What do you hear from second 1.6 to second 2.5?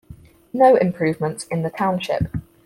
the Township.